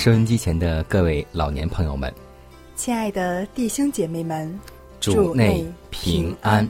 [0.00, 2.10] 收音机前的各位老年朋友们，
[2.74, 4.58] 亲爱的弟兄姐妹们，
[4.98, 6.66] 主内平安。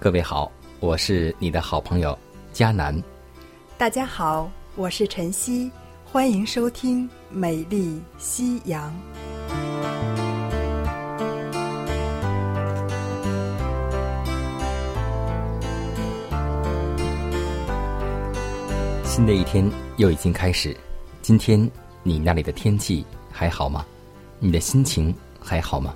[0.00, 0.50] 各位好，
[0.80, 2.18] 我是你的好朋友
[2.52, 3.00] 佳南。
[3.78, 5.70] 大家好，我是晨曦，
[6.04, 8.92] 欢迎收听《美丽夕阳》。
[19.04, 20.76] 新的一天又已经开始，
[21.22, 21.70] 今天。
[22.06, 23.84] 你那里的天气还好吗？
[24.38, 25.92] 你的心情还好吗？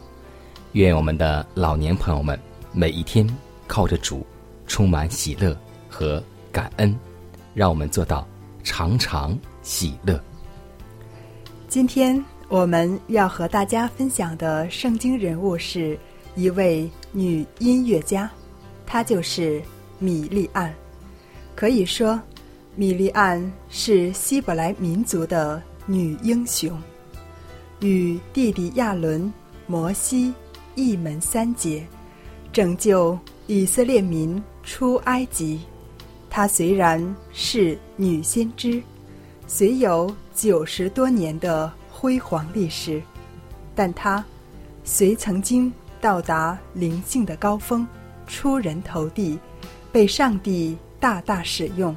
[0.73, 2.37] 愿我们的老年朋友们
[2.73, 3.25] 每一天
[3.69, 4.27] 靠着主，
[4.67, 5.57] 充满喜乐
[5.89, 6.99] 和感恩，
[7.55, 8.27] 让我们做到
[8.65, 10.21] 常常喜乐。
[11.69, 15.97] 今天我们要和大家分享的圣经人物是
[16.35, 18.29] 一位女音乐家，
[18.85, 19.63] 她就是
[20.01, 20.75] 米利安。
[21.55, 22.21] 可以说，
[22.75, 25.63] 米利安是希伯来民族的。
[25.87, 26.79] 女英雄，
[27.81, 29.33] 与弟弟亚伦、
[29.67, 30.33] 摩西
[30.75, 31.85] 一门三杰，
[32.53, 35.61] 拯救以色列民出埃及。
[36.29, 38.81] 她虽然是女先知，
[39.47, 43.03] 虽有九十多年的辉煌历史，
[43.75, 44.25] 但她
[44.85, 47.87] 虽曾经到达灵性的高峰，
[48.29, 49.39] 出人头地，
[49.91, 51.97] 被上帝大大使用，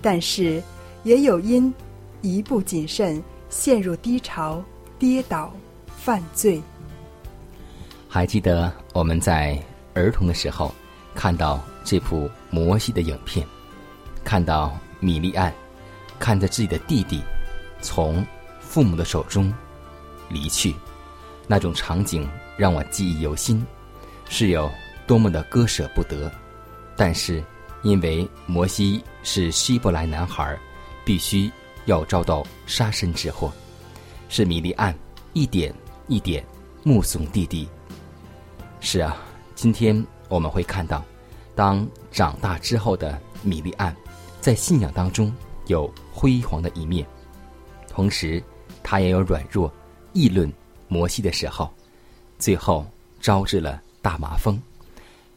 [0.00, 0.62] 但是
[1.04, 1.72] 也有因。
[2.20, 4.62] 一不谨慎，陷入低潮，
[4.98, 5.52] 跌倒，
[5.86, 6.60] 犯罪。
[8.08, 9.56] 还记得我们在
[9.94, 10.74] 儿童的时候
[11.14, 13.46] 看到这部摩西的影片，
[14.24, 15.52] 看到米利安
[16.18, 17.22] 看着自己的弟弟
[17.80, 18.26] 从
[18.60, 19.52] 父母的手中
[20.28, 20.74] 离去，
[21.46, 23.64] 那种场景让我记忆犹新，
[24.28, 24.68] 是有
[25.06, 26.30] 多么的割舍不得。
[26.96, 27.44] 但是
[27.82, 30.58] 因为摩西是希伯来男孩，
[31.04, 31.48] 必须。
[31.88, 33.50] 要遭到杀身之祸，
[34.28, 34.94] 是米利安
[35.32, 35.74] 一点
[36.06, 36.44] 一点
[36.84, 37.66] 目送弟弟。
[38.78, 39.16] 是啊，
[39.54, 41.02] 今天我们会看到，
[41.54, 43.96] 当长大之后的米利安，
[44.38, 45.32] 在信仰当中
[45.66, 47.06] 有辉煌的一面，
[47.88, 48.42] 同时
[48.82, 49.72] 他也有软弱、
[50.12, 50.52] 议论
[50.88, 51.72] 摩西的时候，
[52.38, 52.86] 最后
[53.18, 54.60] 招致了大麻风。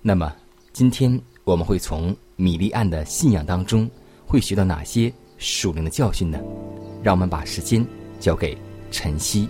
[0.02, 0.36] 那么，
[0.74, 3.90] 今天我们会从米利安的信仰当中
[4.28, 5.12] 会学到哪些？
[5.42, 6.38] 属灵的教训呢？
[7.02, 7.84] 让我们把时间
[8.20, 8.56] 交给
[8.92, 9.50] 晨曦。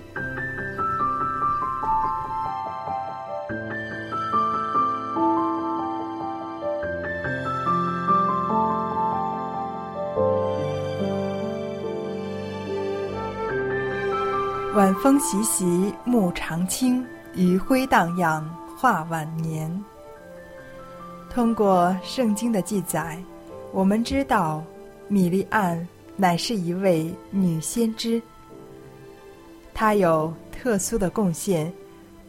[14.74, 19.84] 晚风习习，暮长青，余晖荡漾，画晚年。
[21.30, 23.22] 通过圣经的记载，
[23.74, 24.64] 我们知道。
[25.12, 25.86] 米利安
[26.16, 28.22] 乃是一位女先知，
[29.74, 31.70] 她有特殊的贡献，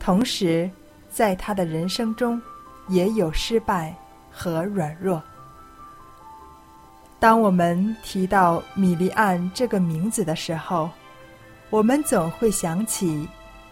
[0.01, 0.69] 同时
[1.09, 2.43] 在她的人生中
[2.89, 3.95] 也有失败
[4.33, 5.23] 和软弱。
[7.21, 10.91] 当我们提到米利安这个名字的时候，
[11.71, 13.29] 我们总会想起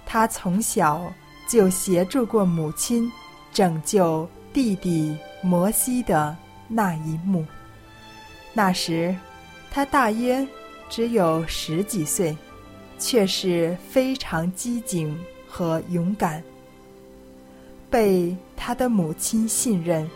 [0.07, 1.13] 她从小
[1.49, 3.11] 就协助过母亲
[3.53, 6.37] 拯救弟弟摩西的
[6.69, 7.45] 那一幕。
[8.53, 9.15] 那时，
[9.71, 10.47] 他大约
[10.89, 12.37] 只有十几岁，
[12.99, 15.17] 却是非常机警
[15.47, 16.43] 和勇敢。
[17.89, 20.09] 被他的母亲信任，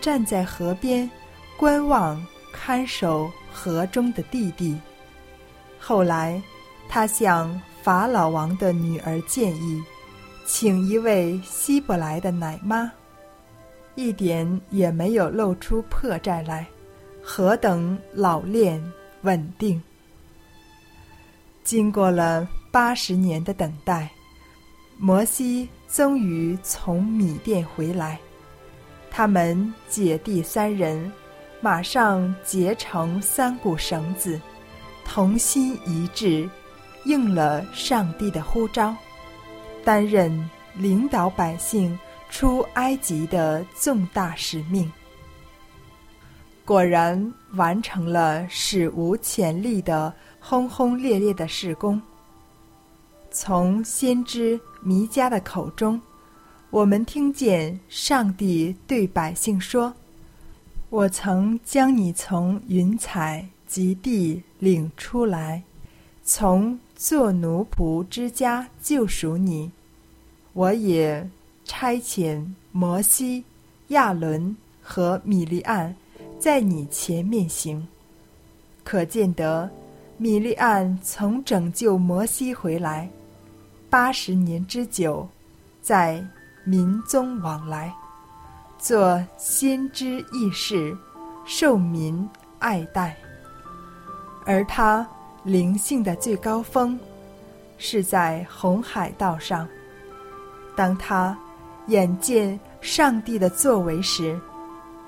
[0.00, 1.10] 站在河边
[1.56, 2.22] 观望
[2.52, 4.76] 看守河中的弟弟。
[5.78, 6.42] 后来，
[6.88, 9.82] 他向法老王的女儿建议，
[10.46, 12.90] 请一位希伯来的奶妈，
[13.94, 16.66] 一点也没有露出破绽来。
[17.30, 18.82] 何等老练
[19.20, 19.80] 稳定。
[21.62, 24.10] 经过了八十年的等待，
[24.96, 28.18] 摩西终于从米甸回来。
[29.10, 31.12] 他们姐弟三人
[31.60, 34.40] 马上结成三股绳子，
[35.04, 36.48] 同心一致，
[37.04, 38.96] 应了上帝的呼召，
[39.84, 41.96] 担任领导百姓
[42.30, 44.90] 出埃及的重大使命。
[46.68, 51.98] 果然完成了史无前例的轰轰烈烈的事工。
[53.30, 55.98] 从先知弥迦的口中，
[56.68, 59.94] 我们听见上帝对百姓说
[60.90, 65.62] ：“我曾将你从云彩及地领出来，
[66.22, 69.72] 从做奴仆之家救赎你。
[70.52, 71.26] 我也
[71.64, 73.42] 差遣摩西、
[73.86, 75.96] 亚伦和米利暗。”
[76.38, 77.86] 在你前面行，
[78.84, 79.68] 可见得
[80.16, 83.10] 米利暗从拯救摩西回来
[83.90, 85.28] 八十年之久，
[85.82, 86.24] 在
[86.62, 87.92] 民中往来，
[88.78, 90.96] 做先知义士，
[91.44, 92.28] 受民
[92.60, 93.16] 爱戴。
[94.46, 95.06] 而他
[95.42, 96.98] 灵性的最高峰，
[97.78, 99.68] 是在红海道上。
[100.76, 101.36] 当他
[101.88, 104.38] 眼见上帝的作为时，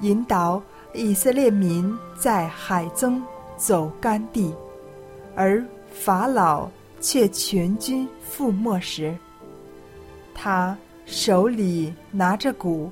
[0.01, 0.61] 引导。
[0.93, 3.23] 以色列民在海中
[3.57, 4.55] 走干地，
[5.37, 6.69] 而法老
[7.01, 9.17] 却全军覆没时，
[10.35, 10.77] 他
[11.07, 12.91] 手里拿着鼓，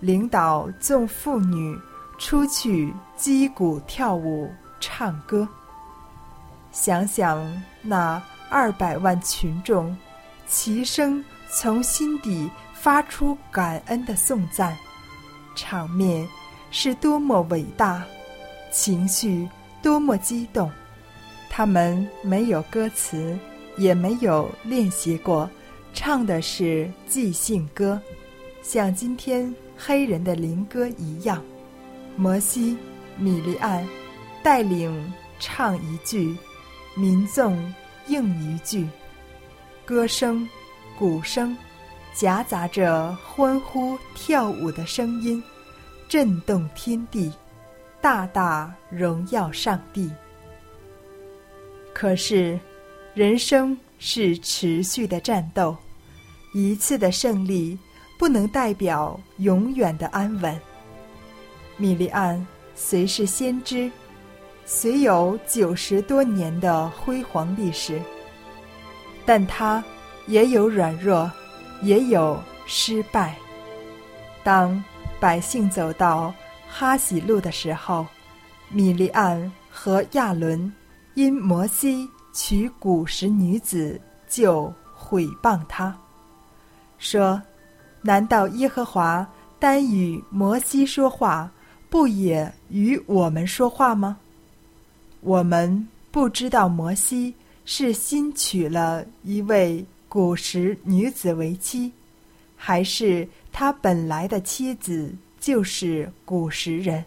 [0.00, 1.76] 领导众妇女
[2.18, 4.48] 出去击鼓跳舞
[4.78, 5.48] 唱歌。
[6.70, 7.44] 想想
[7.82, 9.96] 那二百万群众，
[10.46, 14.76] 齐声从心底发出感恩的颂赞，
[15.56, 16.26] 场面。
[16.70, 18.04] 是多么伟大，
[18.70, 19.48] 情绪
[19.82, 20.70] 多么激动。
[21.48, 23.36] 他们没有歌词，
[23.76, 25.48] 也没有练习过，
[25.94, 28.00] 唱的是即兴歌，
[28.62, 31.42] 像今天黑人的灵歌一样。
[32.16, 32.76] 摩西、
[33.16, 33.86] 米利安
[34.42, 36.36] 带领唱一句，
[36.94, 37.56] 民众
[38.08, 38.86] 应一句，
[39.84, 40.46] 歌声、
[40.98, 41.56] 鼓声
[42.12, 45.42] 夹杂着欢呼跳舞的声音。
[46.08, 47.30] 震动天地，
[48.00, 50.10] 大大荣耀上帝。
[51.92, 52.58] 可是，
[53.12, 55.76] 人生是持续的战斗，
[56.54, 57.78] 一次的胜利
[58.18, 60.58] 不能代表永远的安稳。
[61.76, 62.44] 米利安
[62.74, 63.90] 虽是先知，
[64.64, 68.00] 虽有九十多年的辉煌历史，
[69.26, 69.84] 但他
[70.26, 71.30] 也有软弱，
[71.82, 73.36] 也有失败。
[74.42, 74.82] 当。
[75.20, 76.32] 百姓走到
[76.68, 78.06] 哈喜路的时候，
[78.68, 80.72] 米利安和亚伦
[81.14, 85.96] 因摩西娶古时女子，就毁谤他，
[86.98, 87.42] 说
[88.00, 89.26] ：“难道耶和华
[89.58, 91.50] 单与摩西说话，
[91.90, 94.18] 不也与我们说话吗？
[95.20, 101.92] 我们不知道摩西是新娶了一位古时女子为妻，
[102.54, 103.26] 还是？”
[103.60, 107.04] 他本来的妻子就是古时人。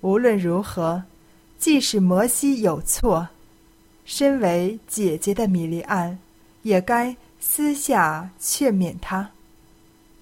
[0.00, 1.04] 无论如何，
[1.56, 3.28] 即使摩西有错，
[4.04, 6.18] 身为姐姐的米利安
[6.62, 9.30] 也该私下劝勉他，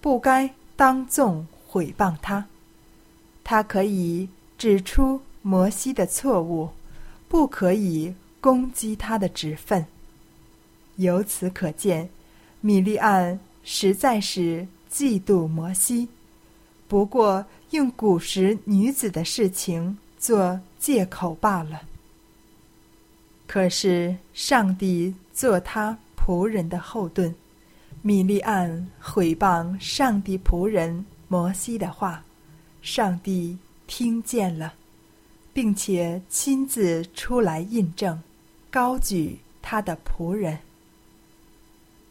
[0.02, 2.46] 不该当众毁谤他。
[3.42, 6.68] 他可以指出摩西的错误，
[7.30, 9.86] 不可以攻击他的职分。
[10.96, 12.10] 由此可见，
[12.60, 14.68] 米利安实在是。
[14.92, 16.06] 嫉妒摩西，
[16.86, 21.80] 不过用古时女子的事情做借口罢了。
[23.46, 27.34] 可是上帝做他仆人的后盾，
[28.02, 32.22] 米利暗毁谤上帝仆人摩西的话，
[32.82, 33.56] 上帝
[33.86, 34.74] 听见了，
[35.54, 38.22] 并且亲自出来印证，
[38.70, 40.58] 高举他的仆人。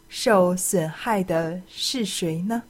[0.09, 2.61] 受损害的是谁呢？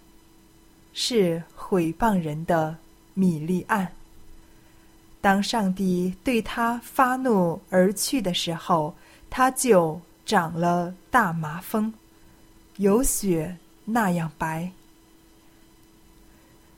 [0.93, 2.75] 是毁谤人的
[3.13, 3.91] 米利暗。
[5.21, 8.95] 当上帝对他发怒而去的时候，
[9.29, 11.93] 他就长了大麻风，
[12.77, 14.71] 有雪那样白。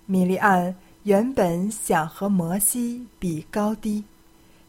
[0.05, 4.03] 米利暗原本想和摩西比高低，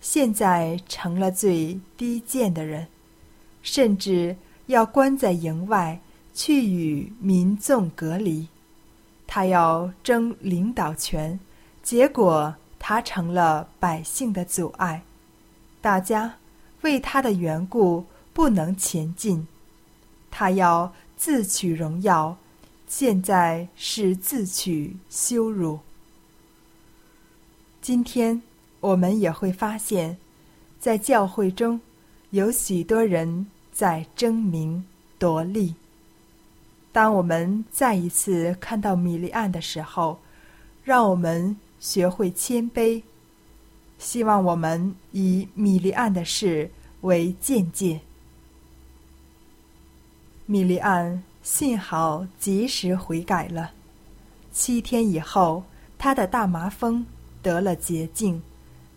[0.00, 2.86] 现在成了最低贱的人，
[3.62, 4.36] 甚至
[4.66, 6.00] 要关在营外，
[6.32, 8.46] 去与民众隔离。
[9.34, 11.40] 他要争领导权，
[11.82, 15.02] 结果他成了百姓的阻碍。
[15.80, 16.36] 大家
[16.82, 19.44] 为他的缘故不能前进，
[20.30, 22.36] 他要自取荣耀，
[22.86, 25.80] 现在是自取羞辱。
[27.82, 28.40] 今天
[28.78, 30.16] 我们也会发现，
[30.78, 31.80] 在教会中
[32.30, 34.84] 有许多人在争名
[35.18, 35.74] 夺利。
[36.94, 40.16] 当我们再一次看到米利安的时候，
[40.84, 43.02] 让我们学会谦卑。
[43.98, 46.70] 希望我们以米利安的事
[47.00, 48.00] 为鉴戒。
[50.46, 53.72] 米利安幸好及时悔改了，
[54.52, 55.64] 七天以后，
[55.98, 57.04] 他的大麻风
[57.42, 58.40] 得了洁净，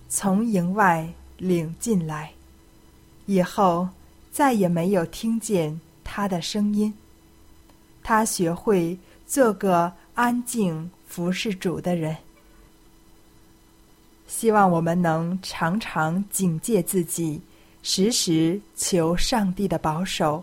[0.07, 2.31] 从营外领进来，
[3.25, 3.89] 以后
[4.31, 6.93] 再也没有听见他的声音。
[8.07, 12.15] 他学会做个安静服侍主的人。
[14.27, 17.41] 希望我们能常常警戒自己，
[17.83, 20.41] 时时求上帝的保守，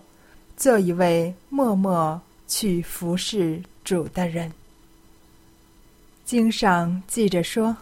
[0.58, 4.52] 做一位默默去服侍主的人。
[6.22, 7.74] 经上记着说，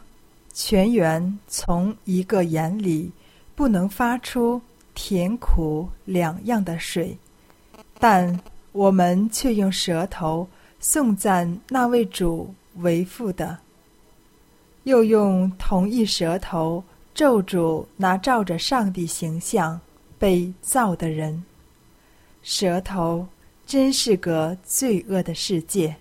[0.53, 3.11] 泉源从一个眼里
[3.57, 4.62] 不能发出
[4.95, 7.19] 甜苦两样的水，
[7.99, 8.41] 但
[8.73, 10.49] 我们却用舌头
[10.81, 13.59] 颂赞那位主为父的。
[14.85, 16.83] 又用同一舌头
[17.14, 19.81] 咒诅那照着上帝形象
[20.19, 21.45] 被造的人，
[22.43, 23.26] 舌头
[23.64, 25.95] 真是个罪恶的世界。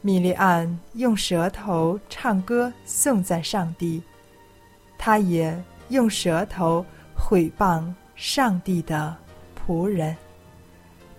[0.00, 4.00] 米利安用舌头唱歌颂赞上帝，
[4.96, 6.86] 他也用舌头
[7.16, 9.16] 毁谤上帝的
[9.66, 10.16] 仆人，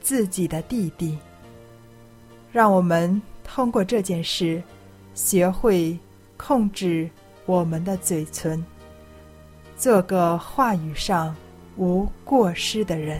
[0.08, 1.18] 自己的弟弟。
[2.52, 4.64] 让我们通过这件事
[5.14, 6.00] 学会。
[6.40, 7.10] 控制
[7.48, 8.64] 我们的嘴唇，
[9.76, 11.36] 做个话语上
[11.78, 13.20] 无过失的人。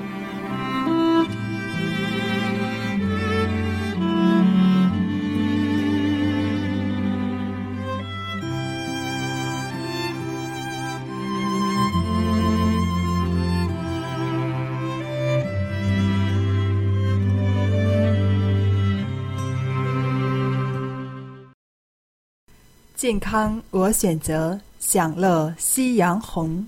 [23.01, 26.67] 健康，我选择享乐夕阳红。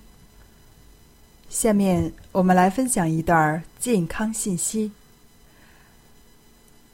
[1.47, 4.91] 下面我们来分享一段健康信息：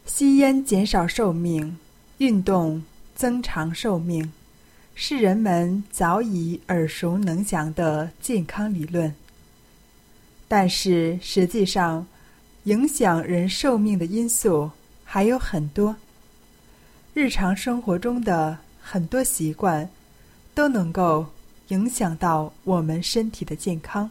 [0.06, 1.78] 吸烟减少寿命，
[2.18, 2.84] 运动
[3.16, 4.30] 增长寿命，
[4.94, 9.16] 是人们早已耳熟能详的健康理论。
[10.50, 12.06] 但是实际上，
[12.66, 14.70] 影响人寿命的因素
[15.06, 15.96] 还有很多。
[17.14, 18.58] 日常生活中的。
[18.92, 19.88] 很多习惯
[20.56, 21.24] 都能够
[21.68, 24.10] 影响到我们身体的健康。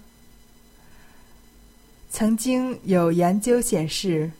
[2.08, 4.30] 曾经有研究显示，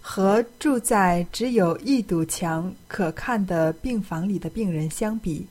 [0.00, 5.46] 和住在只有一堵墙可看的病房里的病人相比，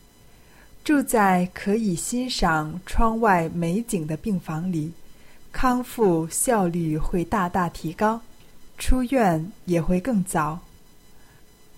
[0.84, 4.91] 住在可以欣赏窗外美景的病房里，
[5.53, 8.19] 康复效率会大大提高，
[8.77, 10.60] 出院也会更早。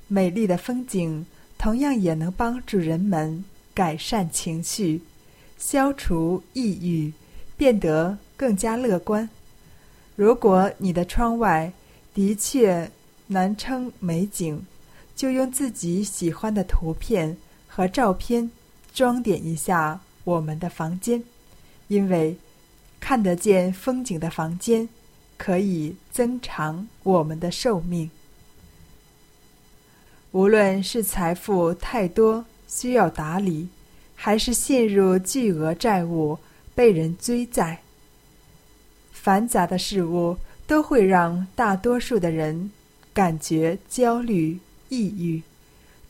[0.08, 1.24] 美丽的风景。
[1.58, 5.02] 同样也能帮助人们改善情绪，
[5.58, 7.12] 消除抑郁，
[7.58, 9.28] 变得更加乐观。
[10.16, 11.72] 如果你的窗外
[12.14, 12.90] 的确
[13.28, 14.66] 难称美景，
[15.16, 17.36] 就用自己喜欢的图片
[17.68, 18.50] 和照片
[18.94, 21.24] 装点一下我们的房间，
[21.88, 22.38] 因为
[23.00, 24.88] 看得见风景的房间
[25.38, 28.10] 可以增长我们的寿命。
[30.36, 33.70] 无论是财富太多需要打理，
[34.16, 36.38] 还是陷入巨额债务
[36.76, 37.80] 被人追债，
[39.14, 40.36] 繁杂的事物
[40.68, 42.70] 都会让大多数的人
[43.14, 45.42] 感觉焦虑、抑郁。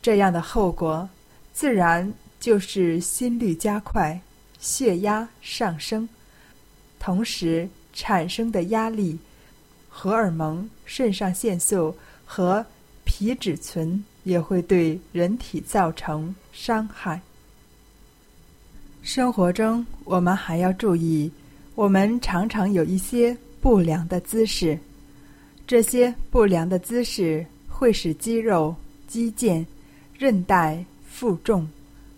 [0.02, 1.08] 这样的后果，
[1.54, 4.20] 自然就是心率加快、
[4.58, 6.10] 血压上升，
[7.00, 9.20] 同时产生的压力、
[9.88, 12.66] 荷尔蒙、肾上腺素和
[13.04, 14.04] 皮质醇。
[14.26, 17.22] 也会对人体造成伤害。
[19.02, 21.32] 生活中，我们还要注意，
[21.76, 24.78] 我们常常有一些不良的姿势，
[25.66, 28.76] 这些不良的姿势会使肌肉、
[29.08, 29.64] 肌腱、
[30.18, 31.68] 韧带负重、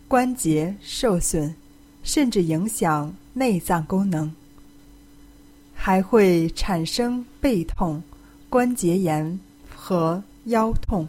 [0.08, 1.54] 关节受损，
[2.04, 4.34] 甚至影响内脏功能，
[5.74, 8.02] 还会产生背痛、
[8.50, 9.38] 关节炎
[9.70, 11.06] 和腰痛。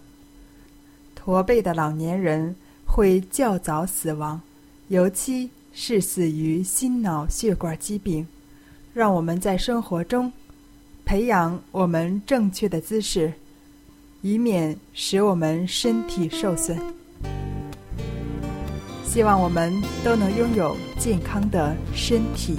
[1.28, 4.40] 驼背的老年人会较早死亡，
[4.88, 8.26] 尤其是死于心脑血管疾病。
[8.94, 10.32] 让我们在生活中
[11.04, 13.30] 培养我们正确的姿势，
[14.22, 16.78] 以免使我们身体受损。
[19.04, 19.70] 希望我们
[20.02, 22.56] 都能拥有健康的身体。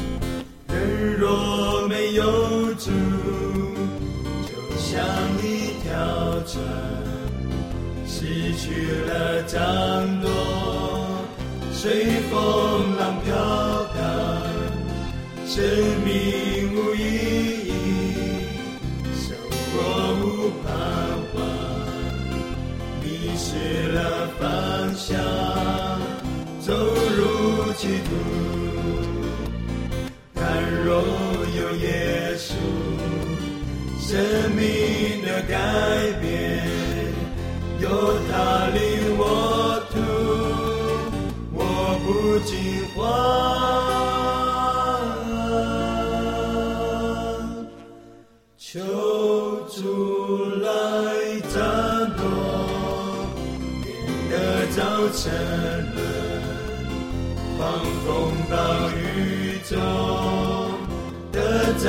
[0.67, 2.91] 人若没有主，
[4.45, 5.03] 就像
[5.43, 7.08] 一条船。
[8.19, 8.25] 失
[8.57, 9.57] 去了掌
[10.19, 10.27] 舵，
[11.71, 13.33] 随风浪飘
[13.95, 13.97] 荡，
[15.47, 15.63] 生
[16.03, 16.99] 命无意
[17.63, 17.71] 义，
[19.15, 19.23] 生
[19.71, 19.71] 活
[20.19, 20.67] 无盼
[21.33, 21.37] 望，
[23.01, 23.97] 迷失了
[24.37, 24.41] 方
[24.97, 25.15] 向，
[26.59, 28.09] 走入歧途。
[30.33, 30.43] 但
[30.83, 30.89] 若
[31.57, 32.51] 有耶稣，
[33.97, 34.11] 生
[34.57, 35.55] 命的改
[36.19, 36.38] 变。
[37.89, 37.93] 有
[38.29, 38.77] 他领
[39.17, 39.23] 我
[39.89, 39.97] 途，
[41.51, 41.59] 我
[42.05, 42.07] 不
[42.45, 42.53] 惊
[42.95, 42.97] 慌。
[48.57, 48.67] 求
[49.67, 49.73] 主
[50.61, 50.69] 来
[51.49, 51.57] 战
[52.15, 52.21] 斗，
[53.81, 53.87] 变
[54.29, 54.33] 得
[54.75, 54.77] 早
[55.17, 55.19] 晨
[55.95, 55.99] 了，
[57.57, 57.59] 狂
[58.05, 58.07] 风
[58.51, 58.53] 暴
[58.91, 58.95] 雨
[59.67, 59.71] 中
[61.31, 61.37] 的
[61.79, 61.83] 站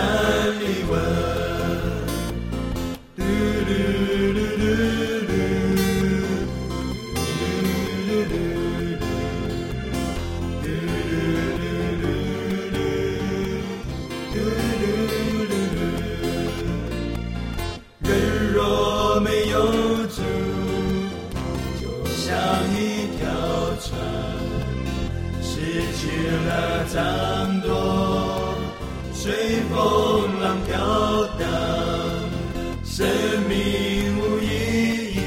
[27.01, 27.71] 掌舵，
[29.15, 29.33] 随
[29.71, 30.77] 风浪飘
[31.39, 31.49] 荡，
[32.85, 33.09] 生
[33.49, 33.55] 命
[34.19, 34.45] 无意
[35.17, 35.19] 义，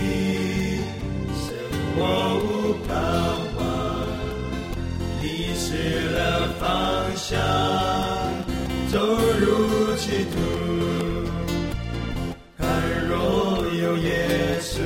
[1.33, 1.49] 生
[1.95, 1.97] 活
[2.43, 2.45] 无
[2.88, 2.93] 盼
[3.57, 3.59] 望，
[5.19, 5.23] 迷
[5.55, 5.65] 失
[6.12, 6.17] 了
[6.59, 6.62] 方
[7.15, 7.41] 向，
[8.91, 8.99] 走
[9.39, 10.36] 入歧途。
[12.55, 12.62] 看
[13.09, 13.12] 若
[13.81, 14.77] 有耶稣，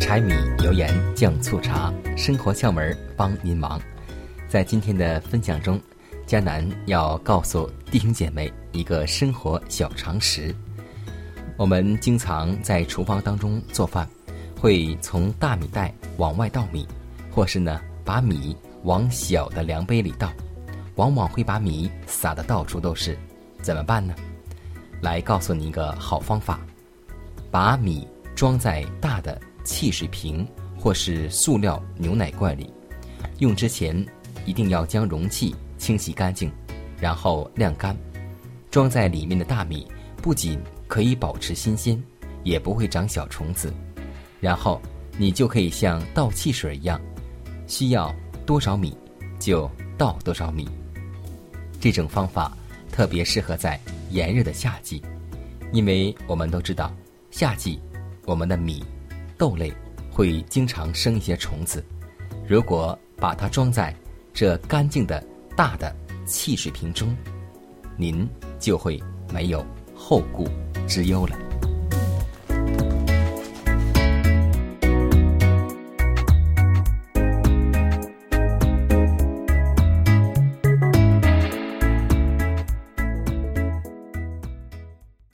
[0.00, 3.80] 柴米油盐酱醋茶，生活窍门帮您忙。
[4.50, 5.80] 在今天的分享中，
[6.26, 10.52] 迦南要告诉弟兄姐妹一个生活小常识。
[11.56, 14.10] 我们经常在厨房当中做饭，
[14.58, 16.84] 会从大米袋往外倒米，
[17.30, 20.32] 或是呢把米往小的量杯里倒，
[20.96, 23.16] 往往会把米撒的到处都是。
[23.62, 24.16] 怎么办呢？
[25.00, 26.58] 来告诉你一个好方法，
[27.52, 29.40] 把米装在大的。
[29.62, 30.44] 汽水瓶
[30.76, 32.72] 或是塑料牛奶罐里，
[33.38, 33.94] 用之前
[34.46, 36.50] 一定要将容器清洗干净，
[37.00, 37.96] 然后晾干。
[38.70, 39.86] 装在里面的大米
[40.22, 42.00] 不仅可以保持新鲜，
[42.44, 43.72] 也不会长小虫子。
[44.40, 44.80] 然后
[45.18, 47.00] 你就可以像倒汽水一样，
[47.66, 48.14] 需要
[48.46, 48.96] 多少米
[49.38, 50.68] 就倒多少米。
[51.80, 52.56] 这种方法
[52.92, 53.78] 特别适合在
[54.10, 55.02] 炎热的夏季，
[55.72, 56.94] 因为我们都知道，
[57.30, 57.80] 夏季
[58.24, 58.84] 我们的米。
[59.36, 59.72] 豆类
[60.10, 61.82] 会经常生一些虫子，
[62.46, 63.94] 如果把它装在
[64.32, 65.22] 这干净的
[65.56, 67.14] 大的汽水瓶中，
[67.96, 68.26] 您
[68.58, 69.00] 就会
[69.32, 69.64] 没有
[69.94, 70.48] 后顾
[70.88, 71.36] 之忧了。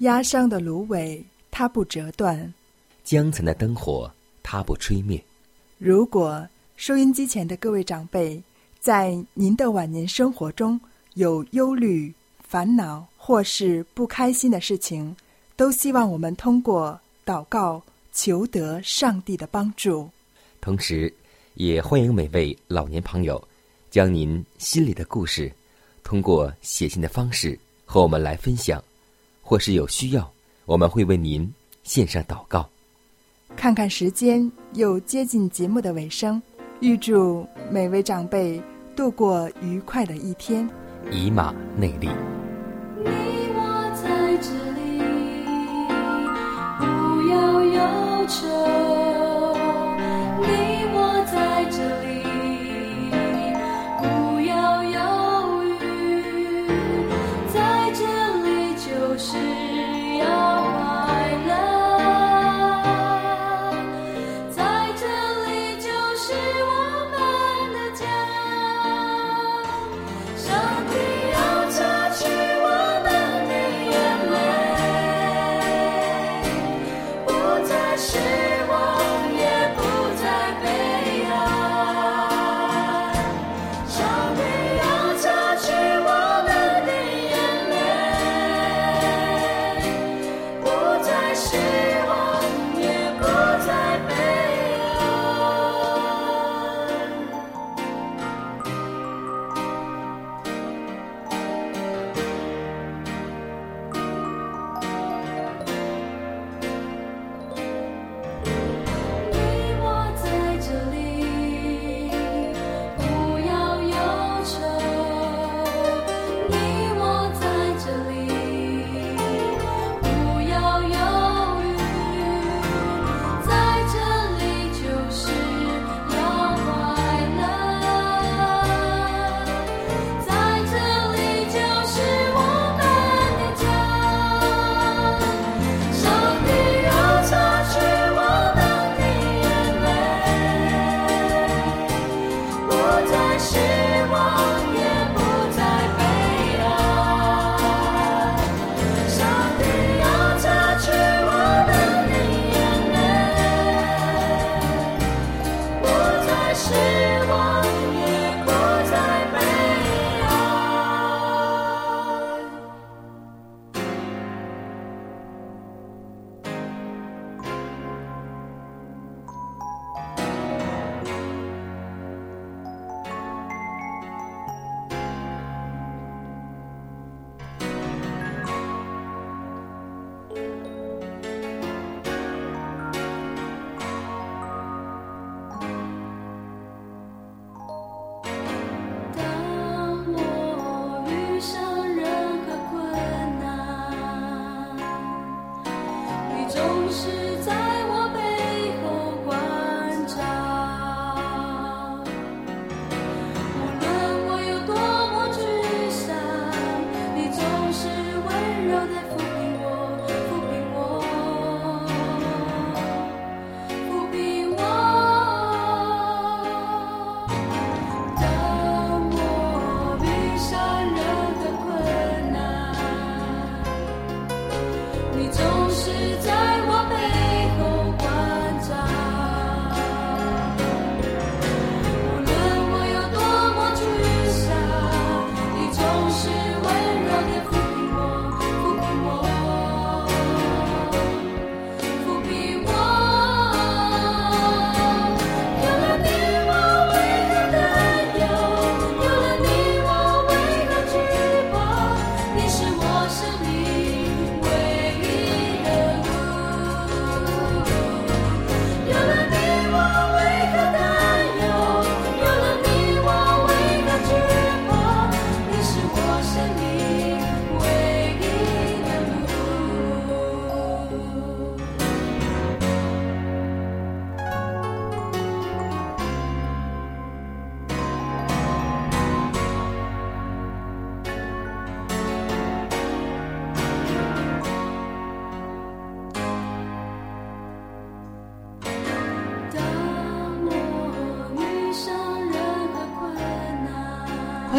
[0.01, 2.53] 压伤的芦苇，它不折断。
[3.03, 4.11] 江城的灯火，
[4.43, 5.23] 它不吹灭。
[5.79, 8.41] 如果收音机前的各位长辈，
[8.87, 10.81] 在您的晚年生活中
[11.15, 15.17] 有忧虑、烦恼或是不开心的事情，
[15.57, 20.09] 都希望我们通过祷告求得上帝的帮助。
[20.61, 21.13] 同时，
[21.55, 23.43] 也欢迎每位老年朋友，
[23.91, 25.51] 将您心里的故事，
[26.05, 28.81] 通过写信的方式和我们来分享，
[29.43, 30.33] 或是有需要，
[30.65, 32.71] 我们会为您献上祷告。
[33.57, 36.41] 看看时间，又接近节目的尾声，
[36.79, 38.63] 预祝每位长辈
[38.97, 40.69] 度过愉快的一天。
[41.11, 42.09] 以马内利。
[42.97, 43.05] 你
[43.55, 43.61] 我
[43.95, 44.99] 在这里，
[46.81, 46.85] 不
[47.29, 47.79] 要忧
[48.27, 48.39] 愁。
[50.41, 50.49] 你
[50.95, 50.97] 我
[51.31, 51.37] 在
[51.71, 52.16] 这里，